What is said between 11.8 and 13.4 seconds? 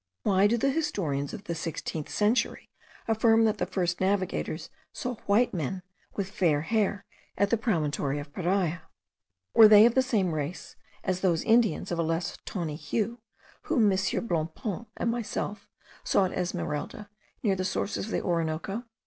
of a less tawny hue,